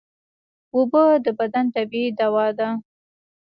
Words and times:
اوبه 0.75 1.03
د 1.25 1.27
بدن 1.39 1.65
طبیعي 1.75 2.09
دوا 2.19 2.47
ده 2.57 2.69